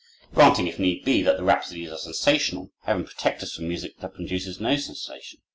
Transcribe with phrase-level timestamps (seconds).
[0.33, 4.15] Granting, if need be, that the Rhapsodies are sensational, heaven protect us from music that
[4.15, 5.41] produces no sensation!